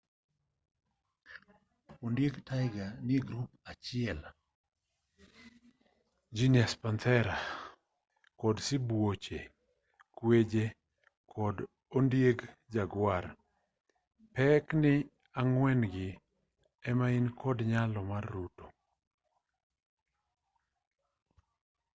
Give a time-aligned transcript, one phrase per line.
[2.05, 4.19] ondieg tiger nie grup achiel
[6.37, 7.35] genus panthera
[8.41, 9.39] kod sibuoche
[10.17, 10.65] kweje
[11.33, 11.55] kod
[11.97, 12.37] ondieg
[12.75, 13.25] jaguar.
[14.35, 14.93] pekni
[15.39, 16.09] ang'wen gi
[16.89, 18.65] ema ni kod nyalo mar ruto